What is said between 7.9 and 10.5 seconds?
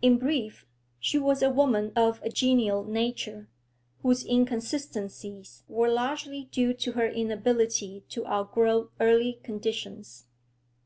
to outgrow early conditions.